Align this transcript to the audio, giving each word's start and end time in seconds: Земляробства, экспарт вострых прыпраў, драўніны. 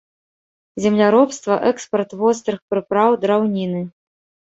Земляробства, 0.85 1.59
экспарт 1.73 2.17
вострых 2.25 2.61
прыпраў, 2.73 3.11
драўніны. 3.27 3.89